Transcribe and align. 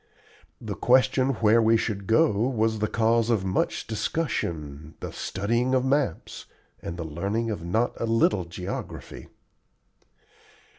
The 0.59 0.73
question 0.73 1.35
where 1.43 1.61
we 1.61 1.77
should 1.77 2.07
go 2.07 2.31
was 2.31 2.79
the 2.79 2.87
cause 2.87 3.29
of 3.29 3.45
much 3.45 3.85
discussion, 3.85 4.95
the 4.99 5.13
studying 5.13 5.75
of 5.75 5.85
maps, 5.85 6.47
and 6.81 6.97
the 6.97 7.03
learning 7.05 7.51
of 7.51 7.63
not 7.63 7.93
a 8.01 8.07
little 8.07 8.45
geography. 8.45 9.27